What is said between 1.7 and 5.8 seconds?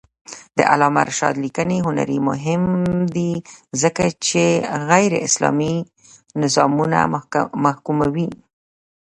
هنر مهم دی ځکه چې غیراسلامي